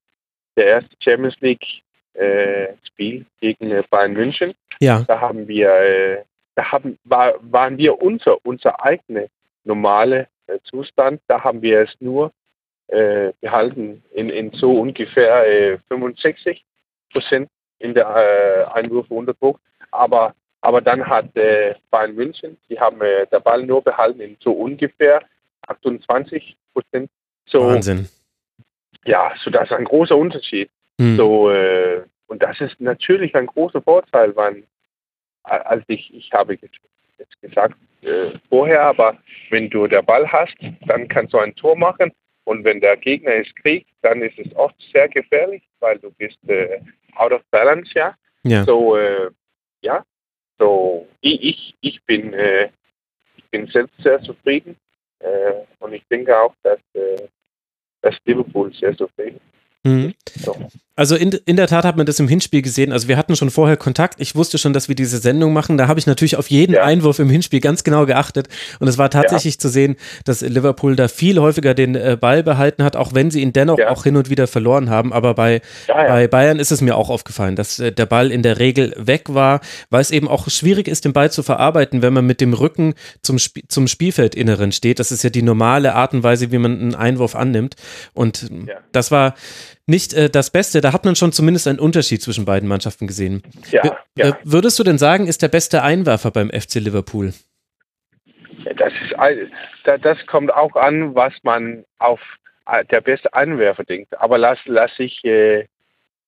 [0.57, 1.83] der erste Champions League
[2.15, 4.55] äh, Spiel gegen äh, Bayern München.
[4.81, 5.05] Ja.
[5.07, 9.27] Da haben wir, äh, da haben, war, waren wir unser, unser eigener
[9.65, 11.21] normale äh, Zustand.
[11.29, 12.33] Da haben wir es nur
[12.89, 19.59] äh, behalten in, in so ungefähr 65 äh, Prozent in der äh, Einwürfe unter Druck.
[19.91, 25.23] Aber, aber dann hat Bayern München, die haben der Ball nur behalten in so ungefähr
[25.67, 27.11] 28 Prozent.
[27.47, 28.09] So, Wahnsinn
[29.05, 30.71] ja, so das ist ein großer Unterschied.
[30.99, 31.17] Mhm.
[31.17, 34.65] So, äh, und das ist natürlich ein großer Vorteil, weil,
[35.43, 39.19] als ich, ich habe jetzt gesagt äh, vorher, aber
[39.51, 42.13] wenn du der Ball hast, dann kannst du ein Tor machen
[42.45, 46.39] und wenn der Gegner es kriegt, dann ist es oft sehr gefährlich, weil du bist
[46.49, 46.81] äh,
[47.15, 48.15] out of balance, ja.
[48.45, 48.65] ja.
[48.65, 49.31] So, äh,
[49.83, 50.05] ja,
[50.59, 52.71] so ich, ich, ich bin äh,
[53.37, 54.77] ich bin selbst sehr zufrieden
[55.21, 56.81] äh, und ich denke auch, dass
[58.03, 59.41] äh, dass Liverpool sehr zufrieden.
[59.85, 60.15] Mhm.
[60.27, 60.57] So.
[60.95, 62.93] Also in, in der Tat hat man das im Hinspiel gesehen.
[62.93, 64.21] Also wir hatten schon vorher Kontakt.
[64.21, 65.79] Ich wusste schon, dass wir diese Sendung machen.
[65.79, 66.85] Da habe ich natürlich auf jeden ja.
[66.85, 68.49] Einwurf im Hinspiel ganz genau geachtet.
[68.79, 69.59] Und es war tatsächlich ja.
[69.61, 73.41] zu sehen, dass Liverpool da viel häufiger den äh, Ball behalten hat, auch wenn sie
[73.41, 73.89] ihn dennoch ja.
[73.89, 75.15] auch hin und wieder verloren haben.
[75.15, 78.59] Aber bei, bei Bayern ist es mir auch aufgefallen, dass äh, der Ball in der
[78.59, 82.27] Regel weg war, weil es eben auch schwierig ist, den Ball zu verarbeiten, wenn man
[82.27, 84.99] mit dem Rücken zum, Sp zum Spielfeldinneren steht.
[84.99, 87.77] Das ist ja die normale Art und Weise, wie man einen Einwurf annimmt.
[88.13, 88.51] Und
[88.93, 89.35] das war
[89.93, 90.81] nicht äh, das Beste.
[90.81, 93.43] Da hat man schon zumindest einen Unterschied zwischen beiden Mannschaften gesehen.
[93.71, 94.29] Ja, ja.
[94.31, 97.35] Äh, würdest du denn sagen, ist der beste Einwerfer beim FC Liverpool?
[98.77, 99.15] Das, ist,
[100.05, 102.21] das kommt auch an, was man auf,
[102.67, 104.19] äh, der beste Einwerfer denkt.
[104.19, 105.67] Aber lass, lass ich, äh,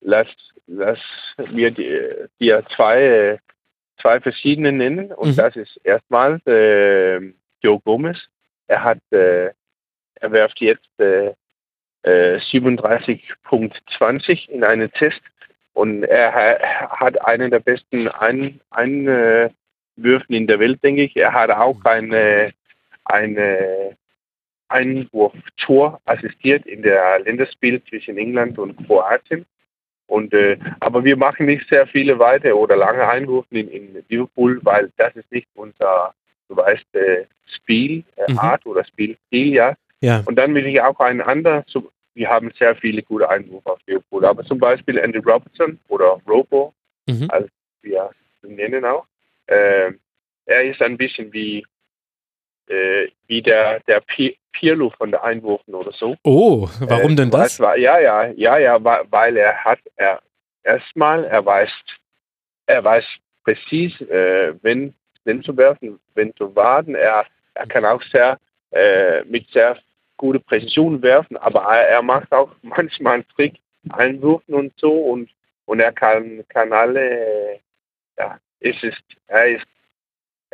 [0.03, 0.29] lass,
[0.66, 1.00] lass
[1.50, 3.40] mir dir die zwei,
[4.00, 5.11] zwei verschiedene nennen.
[5.11, 5.37] Und mhm.
[5.37, 8.18] das ist erstmal äh, Joe Gomez.
[8.66, 9.53] Er hat, äh,
[10.16, 10.88] er werft jetzt
[12.05, 15.21] äh, 37.20 äh, in einen Test
[15.75, 16.33] und er
[16.88, 19.55] hat einen der besten Ein Einwürfen
[20.29, 21.17] in der Welt, denke ich.
[21.17, 22.53] Er hat auch eine,
[23.05, 23.97] eine
[24.69, 29.47] Einwurf-Tor assistiert in der Länderspiel zwischen England und Kroatien.
[30.07, 34.61] Und, äh, aber wir machen nicht sehr viele weite oder lange Einwürfe in, in Liverpool,
[34.62, 36.14] weil das ist nicht unser,
[36.49, 38.71] du weißt, äh, Spielart äh, mhm.
[38.71, 39.75] oder Spielstil, ja.
[40.01, 40.23] ja.
[40.27, 41.64] Und dann will ich auch einen anderen,
[42.14, 46.72] wir haben sehr viele gute Einwürfe auf Liverpool, aber zum Beispiel Andy Robertson oder Robo,
[47.07, 47.29] mhm.
[47.31, 47.48] als
[47.83, 48.11] wir
[48.42, 49.07] nennen auch.
[49.46, 49.92] Äh,
[50.46, 51.64] er ist ein bisschen wie
[52.68, 54.03] äh, wie der, der
[54.53, 56.16] Pirlo von der Einwurfen oder so.
[56.24, 57.61] Oh, warum äh, denn das?
[57.61, 60.20] Weiß, ja, ja, ja, ja, weil er hat, er
[60.62, 61.70] erstmal, er weiß,
[62.66, 63.05] er weiß
[63.44, 66.94] präzis, äh, wenn, wenn zu werfen, wenn zu warten.
[66.94, 68.38] Er, er kann auch sehr,
[68.70, 69.77] äh, mit sehr
[70.16, 73.55] guter Präzision werfen, aber er, macht auch manchmal einen Trick,
[73.90, 75.31] Einwürfen und so und,
[75.66, 77.61] und er kann, kann alle,
[78.16, 79.66] ja, es ist, er ist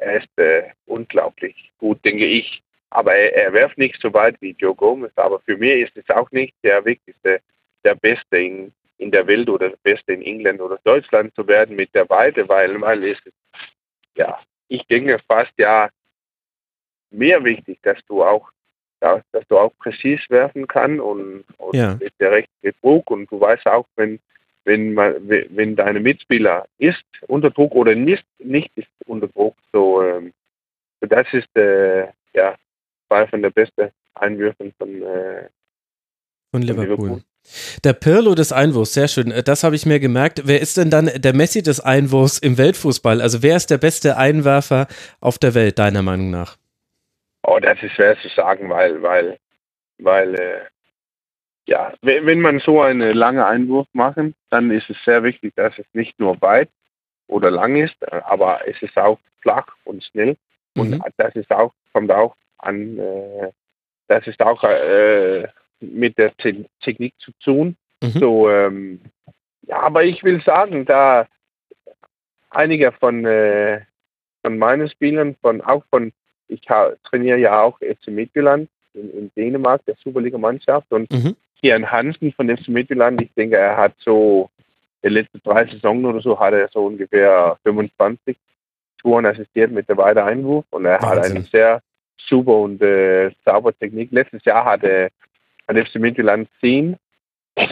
[0.00, 2.62] er ist äh, unglaublich gut, denke ich.
[2.88, 5.12] Aber er, er werft nicht so weit wie Joe Gomez.
[5.16, 7.40] Aber für mich ist es auch nicht der wichtigste,
[7.84, 11.76] der Beste in, in der Welt oder der Beste in England oder Deutschland zu werden
[11.76, 13.34] mit der Weite, weil, weil es ist,
[14.16, 15.90] ja, ich denke fast ja
[17.10, 18.50] mehr wichtig, dass du auch
[19.00, 21.96] dass, dass du auch präzis werfen kann und, und ja.
[22.00, 24.20] mit der richtigen Druck und du weißt auch, wenn
[24.64, 30.02] wenn man, wenn deine Mitspieler ist unter Druck oder nicht, nicht ist unter Druck, so,
[30.02, 30.32] ähm,
[31.00, 32.54] so das ist äh, ja
[33.08, 35.48] zwei von der besten Einwürfen von, äh,
[36.50, 36.84] von, Liverpool.
[36.84, 37.22] Liverpool.
[37.84, 39.30] Der Pirlo des Einwurfs, sehr schön.
[39.30, 40.42] Äh, das habe ich mir gemerkt.
[40.44, 43.20] Wer ist denn dann der Messi des Einwurfs im Weltfußball?
[43.22, 44.88] Also wer ist der beste Einwerfer
[45.20, 46.58] auf der Welt, deiner Meinung nach?
[47.42, 49.38] Oh, das ist schwer zu sagen, weil, weil,
[49.98, 50.60] weil äh,
[51.66, 55.86] ja, wenn man so einen langen Einwurf machen, dann ist es sehr wichtig, dass es
[55.92, 56.68] nicht nur weit
[57.28, 60.36] oder lang ist, aber es ist auch flach und schnell.
[60.76, 61.02] Und mhm.
[61.16, 63.52] das ist auch, kommt auch an, äh,
[64.08, 65.46] das ist auch äh,
[65.80, 67.76] mit der Te Technik zu tun.
[68.02, 68.10] Mhm.
[68.18, 69.00] So, ähm,
[69.62, 71.26] ja, aber ich will sagen, da
[72.50, 73.82] einige von, äh,
[74.42, 76.12] von meinen Spielern, von auch von,
[76.50, 81.36] ich trainiere ja auch FC Midtjylland in, in Dänemark, der Superliga-Mannschaft und mhm.
[81.60, 84.50] Kian Hansen von FC Midtjylland, ich denke, er hat so
[85.02, 88.36] die letzten drei Saisonen oder so hat er so ungefähr 25
[88.98, 91.22] Touren assistiert mit der Weiter Einwurf und er Wahnsinn.
[91.22, 91.82] hat eine sehr
[92.28, 94.10] super und äh, saubere Technik.
[94.12, 95.10] Letztes Jahr hat er
[95.68, 96.96] hat FC Midtjylland 10,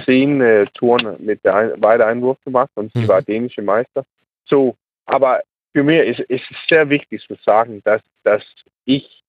[0.05, 3.09] 10 äh, Touren mit der Weiter Einwurf gemacht und sie mhm.
[3.09, 4.05] war dänische Meister.
[4.47, 8.43] So, aber für mich ist, ist es sehr wichtig zu sagen, dass, dass
[8.85, 9.23] ich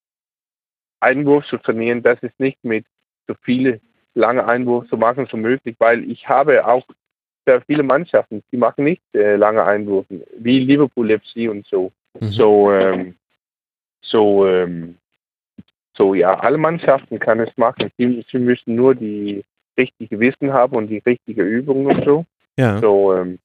[1.00, 2.86] Einwurf zu trainieren, das ist nicht mit
[3.28, 3.80] so viele
[4.16, 6.86] lange Einwurf zu machen so möglich, weil ich habe auch
[7.46, 11.92] sehr viele Mannschaften, die machen nicht äh, lange Einwürfe, wie Liverpool FC und so.
[12.20, 12.32] Mhm.
[12.32, 13.16] So, ähm,
[14.02, 14.98] so, ähm,
[15.96, 17.92] so, ja, alle Mannschaften kann es machen.
[17.98, 19.44] Sie, sie müssen nur die
[19.78, 22.26] richtige Wissen haben und die richtige Übung und so.
[22.58, 22.80] Ja.
[22.80, 23.40] So, ähm.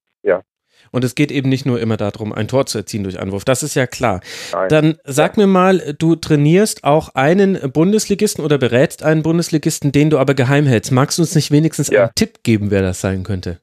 [0.91, 3.45] Und es geht eben nicht nur immer darum, ein Tor zu erzielen durch Anwurf.
[3.45, 4.21] Das ist ja klar.
[4.53, 4.69] Nein.
[4.69, 10.19] Dann sag mir mal, du trainierst auch einen Bundesligisten oder berätst einen Bundesligisten, den du
[10.19, 10.93] aber geheim hältst.
[10.93, 12.03] Magst du uns nicht wenigstens ja.
[12.03, 13.61] einen Tipp geben, wer das sein könnte?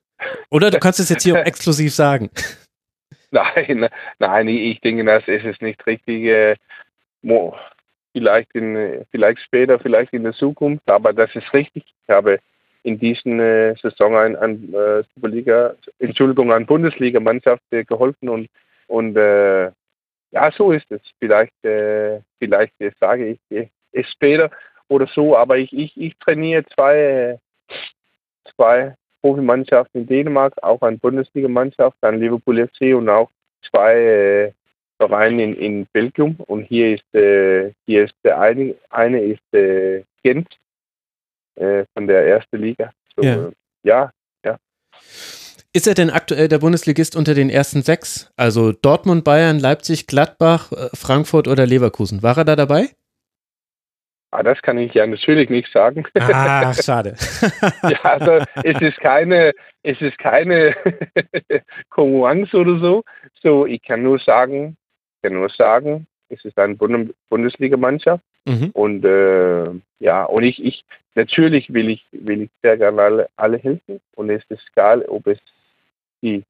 [0.50, 2.30] Oder du kannst es jetzt hier auch exklusiv sagen.
[3.32, 3.88] Nein,
[4.20, 6.26] nein, ich denke, das ist es nicht richtig.
[6.26, 6.56] Äh,
[8.14, 11.86] vielleicht, in, vielleicht später, vielleicht in der Zukunft, aber das ist richtig.
[11.86, 12.40] Ich habe
[12.84, 18.50] in diesen äh, Saison an, an äh, Superliga, Entschuldigung, an Bundesliga-Mannschaft äh, geholfen und,
[18.88, 19.72] und äh,
[20.32, 21.02] ja, so ist es.
[21.20, 24.50] Vielleicht, äh, vielleicht äh, sage ich es später
[24.88, 27.40] oder so, aber ich, ich, ich trainiere zwei,
[28.56, 33.30] zwei Profimannschaften in Dänemark, auch eine Bundesliga-Mannschaft, an Liverpool FC und auch
[33.70, 34.54] zwei
[34.98, 36.38] Vereine in, in Belgien.
[36.48, 40.48] Und hier ist, hier ist der eine, eine ist Gent
[41.56, 42.92] äh, von der ersten Liga.
[43.16, 43.48] So, ja.
[43.48, 43.52] Äh,
[43.84, 44.12] ja,
[44.46, 44.58] ja.
[45.74, 48.32] Ist er denn aktuell der Bundesligist unter den ersten sechs?
[48.36, 52.24] Also Dortmund, Bayern, Leipzig, Gladbach, äh, Frankfurt oder Leverkusen?
[52.24, 52.90] War er da dabei?
[54.34, 56.06] Ah, das kann ich ja natürlich nicht sagen.
[56.18, 57.16] Ah, schade.
[57.84, 59.52] ja, also es ist keine,
[59.84, 60.74] es ist keine
[61.90, 63.04] Konkurrenz oder so.
[63.42, 64.78] So, ich kann nur sagen,
[65.16, 66.76] ich kann nur sagen, es ist eine
[67.30, 68.72] Bundesligamannschaft Mhm.
[68.74, 70.84] Und äh, ja, und ich, ich
[71.16, 75.28] natürlich will ich will ich sehr gerne alle, alle helfen und es ist egal, ob
[75.28, 75.40] es
[76.22, 76.44] die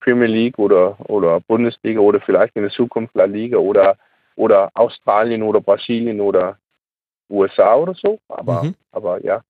[0.00, 3.96] Premier League oder oder Bundesliga oder vielleicht in der Zukunft La Liga oder
[4.36, 6.58] oder Australien oder Brasilien oder
[7.30, 8.18] USA oder so.
[8.28, 8.74] Aber mhm.
[8.92, 9.42] aber ja,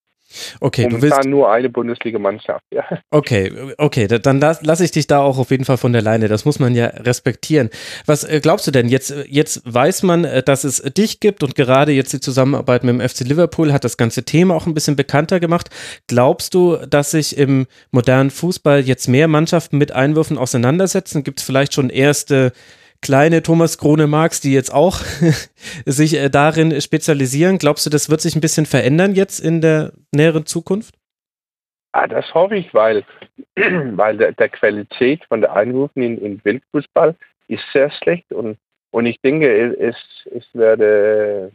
[0.60, 2.84] Okay, Momentan du willst nur eine Bundesligamannschaft, ja.
[3.10, 6.28] Okay, okay, dann lasse lass ich dich da auch auf jeden Fall von der Leine.
[6.28, 7.70] Das muss man ja respektieren.
[8.06, 8.88] Was äh, glaubst du denn?
[8.88, 12.94] Jetzt, jetzt weiß man, äh, dass es dich gibt und gerade jetzt die Zusammenarbeit mit
[12.94, 15.70] dem FC Liverpool hat das ganze Thema auch ein bisschen bekannter gemacht.
[16.06, 21.24] Glaubst du, dass sich im modernen Fußball jetzt mehr Mannschaften mit Einwürfen auseinandersetzen?
[21.24, 22.52] Gibt es vielleicht schon erste
[23.02, 25.00] kleine Thomas Krone Marx, die jetzt auch
[25.86, 27.58] sich äh, darin spezialisieren.
[27.58, 30.94] Glaubst du, das wird sich ein bisschen verändern jetzt in der näheren Zukunft?
[31.92, 33.04] Ah, das hoffe ich, weil,
[33.56, 37.16] weil der, der Qualität von der Einwürfen in, in Weltfußball
[37.48, 38.58] ist sehr schlecht und,
[38.92, 39.96] und ich denke, es,
[40.32, 41.50] es werde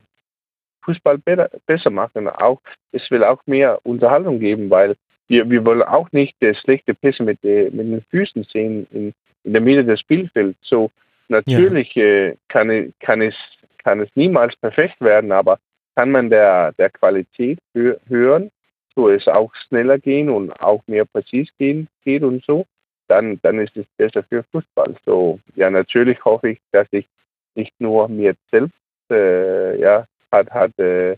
[0.84, 2.28] Fußball besser, besser machen.
[2.28, 4.96] Auch, es will auch mehr Unterhaltung geben, weil
[5.28, 9.14] wir, wir wollen auch nicht äh, schlechte Pässe mit, äh, mit den Füßen sehen in,
[9.44, 10.60] in der Mitte des Spielfelds.
[10.62, 10.92] So,
[11.28, 12.04] Natürlich ja.
[12.04, 13.36] äh, kann, kann, es,
[13.80, 15.60] kann es niemals perfekt werden, aber
[15.96, 18.52] kann man der, der Qualität hö hören,
[18.96, 22.66] so es auch schneller gehen und auch mehr präzis gehen geht und so,
[23.08, 24.96] dann, dann ist es besser für Fußball.
[25.06, 27.08] So, ja, natürlich hoffe ich, dass ich
[27.56, 28.74] nicht nur mir selbst,
[29.10, 31.18] äh, ja, hat, hat äh,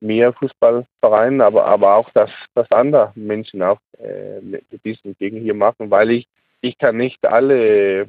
[0.00, 5.54] mehr Fußballvereine, aber, aber auch, dass, dass andere Menschen auch äh, mit diesen Dingen hier
[5.54, 6.28] machen, weil ich,
[6.60, 8.08] ich kann nicht alle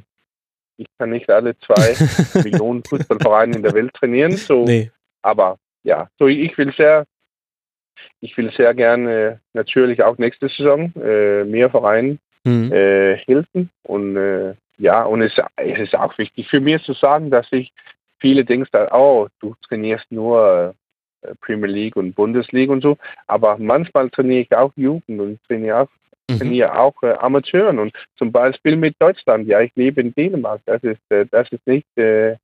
[0.80, 1.96] ich kann nicht alle zwei
[2.44, 4.38] Millionen Fußballvereine in der Welt trainieren.
[4.38, 4.92] So, nee.
[5.22, 7.06] Aber ja, so ich will sehr,
[8.22, 12.72] ich will sehr gerne natürlich auch nächste Saison äh, mehr Vereinen mhm.
[12.72, 13.70] äh, helfen.
[13.84, 17.74] Und äh, ja, und es, es, ist auch wichtig für mich zu sagen, dass ich
[18.20, 20.74] viele denken, oh, du trainierst nur
[21.22, 22.98] äh, Premier League und Bundesliga und so.
[23.28, 25.90] Aber manchmal trainiere ich auch Jugend und trainiere auch
[26.30, 26.64] mhm.
[26.64, 29.48] auch äh, Amateuren und zum Beispiel mit Deutschland.
[29.48, 30.62] Ja, ich lebe in Dänemark.
[30.66, 32.38] Das ist, äh, das ist nicht, äh,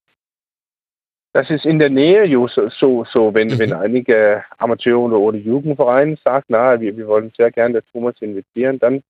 [1.33, 3.59] das ist in der Nähe so, so, so wenn, mhm.
[3.59, 9.03] wenn einige Amateure oder, Jugendvereine sagen, na, wir, wir wollen sehr gerne Thomas investieren, dann,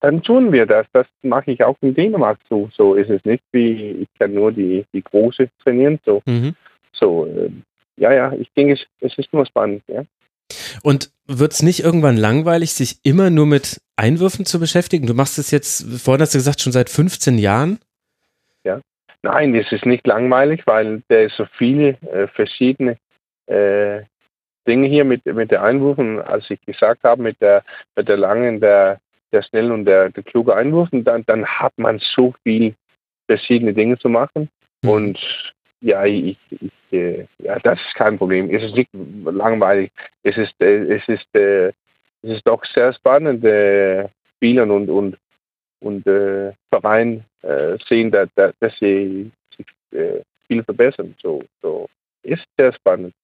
[0.00, 0.86] dann tun wir das.
[0.92, 2.70] Das mache ich auch in Dänemark so.
[2.72, 5.98] So ist es nicht wie, ich kann nur die, die Große trainieren.
[6.04, 6.54] So, mhm.
[6.92, 7.50] so äh,
[7.96, 10.04] ja, ja, ich denke, es, es ist nur spannend, ja.
[10.82, 15.06] Und wird es nicht irgendwann langweilig, sich immer nur mit Einwürfen zu beschäftigen?
[15.06, 17.78] Du machst es jetzt, vorhin hast du gesagt, schon seit 15 Jahren?
[18.64, 18.80] Ja.
[19.22, 22.96] Nein, es ist nicht langweilig, weil da so viele äh, verschiedene
[23.46, 24.02] äh,
[24.66, 27.64] Dinge hier mit, mit der Einwürfen, als ich gesagt habe, mit der,
[27.96, 29.00] mit der langen, der,
[29.32, 32.74] der schnellen und der, der kluge Einwürfen, dann, dann hat man so viel
[33.28, 34.48] verschiedene Dinge zu machen.
[34.82, 34.88] Mhm.
[34.88, 38.50] Und ja, ich, ich, äh, ja, das ist kein Problem.
[38.50, 38.90] Es ist nicht
[39.24, 39.90] langweilig.
[40.22, 41.68] Es ist, äh, es ist, äh,
[42.22, 45.18] es ist doch sehr spannend, äh, Spielern und, und,
[45.80, 49.66] und äh, Verein äh, sehen, dass, dass sie sich
[49.98, 51.14] äh, viel verbessern.
[51.22, 51.88] So, so
[52.22, 53.14] ist sehr spannend.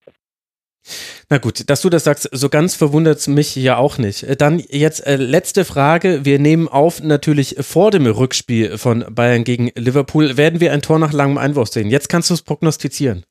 [1.29, 4.23] Na gut, dass du das sagst, so ganz verwundert es mich ja auch nicht.
[4.23, 6.23] Äh, dann jetzt äh, letzte Frage.
[6.23, 10.99] Wir nehmen auf, natürlich vor dem Rückspiel von Bayern gegen Liverpool werden wir ein Tor
[10.99, 11.89] nach langem Einwurf sehen.
[11.89, 13.25] Jetzt kannst du es prognostizieren.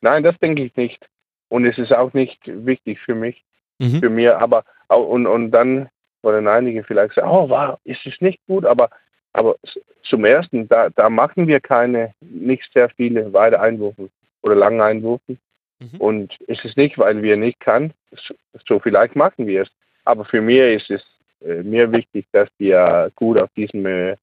[0.00, 1.06] Nein, das denke ich nicht.
[1.48, 3.44] Und es ist auch nicht wichtig für mich,
[3.78, 4.00] mhm.
[4.00, 4.38] für mir.
[4.38, 5.88] Aber und, und dann
[6.22, 8.90] wollen einige vielleicht sagen, oh, wow, ist es nicht gut, aber
[9.32, 9.56] aber
[10.02, 14.08] zum ersten, da, da machen wir keine, nicht sehr viele weite Einwürfe
[14.42, 15.36] oder lange Einwürfe.
[15.78, 16.00] Mhm.
[16.00, 18.34] Und es ist nicht, weil wir nicht kann, so,
[18.66, 19.68] so vielleicht machen wir es.
[20.04, 21.02] Aber für mich ist es
[21.44, 24.16] äh, mir wichtig, dass wir gut auf diesem äh,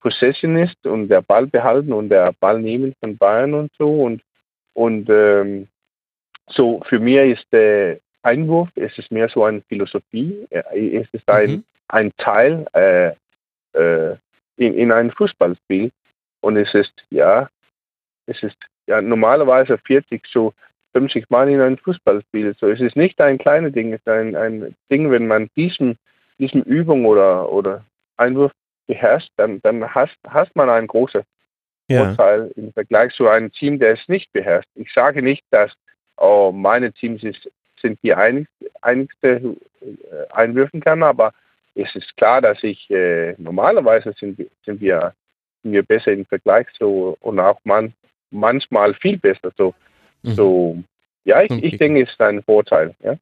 [0.00, 3.88] Possession ist und der Ball behalten und der Ball nehmen von Bayern und so.
[3.88, 4.22] Und,
[4.74, 5.68] und ähm,
[6.48, 11.28] so für mich ist der Einwurf, es ist mehr so eine Philosophie, äh, es ist
[11.28, 11.64] ein, mhm.
[11.88, 13.12] ein Teil äh,
[13.78, 14.16] äh,
[14.56, 15.90] in, in einem Fußballspiel.
[16.40, 17.48] Und es ist, ja,
[18.26, 20.52] es ist ja normalerweise 40 so
[20.92, 22.54] 50 Mal in ein Fußballspiel.
[22.58, 25.98] So, es ist nicht ein kleines Ding, es ist ein, ein Ding, wenn man diesen,
[26.38, 27.84] diesen Übung oder, oder
[28.16, 28.52] Einwurf
[28.86, 31.22] beherrscht, dann, dann hast, hast man einen großen
[31.88, 32.04] ja.
[32.04, 34.68] Vorteil im Vergleich zu einem Team, der es nicht beherrscht.
[34.74, 35.72] Ich sage nicht, dass
[36.16, 37.50] oh, meine Teams ist,
[37.80, 41.32] sind die einigste, einigste äh, einwürfen kann, aber
[41.74, 45.14] es ist klar, dass ich äh, normalerweise sind, sind wir
[45.62, 47.94] sind wir besser im Vergleich so und auch man,
[48.30, 49.52] manchmal viel besser.
[49.56, 49.74] So
[50.22, 50.34] Mhm.
[50.34, 50.76] So,
[51.24, 52.94] ja, ich, ich denke, es ist ein Vorteil.
[53.02, 53.16] Ja.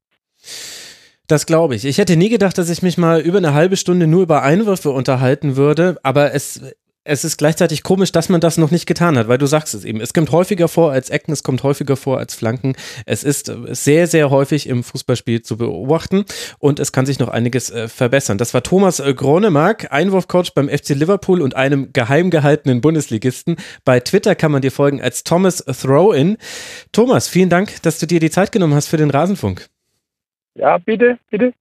[1.26, 1.84] Das glaube ich.
[1.84, 4.90] Ich hätte nie gedacht, dass ich mich mal über eine halbe Stunde nur über Einwürfe
[4.90, 9.26] unterhalten würde, aber es es ist gleichzeitig komisch, dass man das noch nicht getan hat,
[9.26, 10.00] weil du sagst es eben.
[10.00, 12.74] Es kommt häufiger vor als Ecken, es kommt häufiger vor als Flanken.
[13.06, 16.24] Es ist sehr, sehr häufig im Fußballspiel zu beobachten
[16.58, 18.36] und es kann sich noch einiges äh, verbessern.
[18.36, 23.56] Das war Thomas äh, Gronemark, Einwurfcoach beim FC Liverpool und einem geheim gehaltenen Bundesligisten.
[23.84, 26.36] Bei Twitter kann man dir folgen als Thomas Throw-In.
[26.92, 29.68] Thomas, vielen Dank, dass du dir die Zeit genommen hast für den Rasenfunk.
[30.54, 31.54] Ja, bitte, bitte.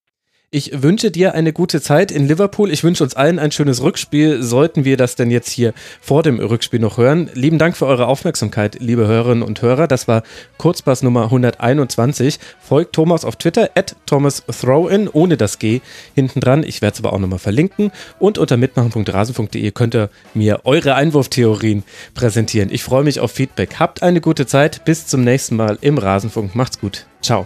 [0.52, 2.72] Ich wünsche dir eine gute Zeit in Liverpool.
[2.72, 4.42] Ich wünsche uns allen ein schönes Rückspiel.
[4.42, 7.30] Sollten wir das denn jetzt hier vor dem Rückspiel noch hören?
[7.36, 9.88] Lieben Dank für eure Aufmerksamkeit, liebe Hörerinnen und Hörer.
[9.88, 10.24] Das war
[10.58, 12.40] Kurzpass Nummer 121.
[12.60, 15.82] Folgt Thomas auf Twitter, at Thomas Throwin, ohne das G
[16.16, 16.64] hinten dran.
[16.64, 17.92] Ich werde es aber auch nochmal verlinken.
[18.18, 21.84] Und unter mitmachen.rasen.de könnt ihr mir eure Einwurftheorien
[22.16, 22.70] präsentieren.
[22.72, 23.76] Ich freue mich auf Feedback.
[23.78, 24.84] Habt eine gute Zeit.
[24.84, 26.56] Bis zum nächsten Mal im Rasenfunk.
[26.56, 27.06] Macht's gut.
[27.22, 27.46] Ciao.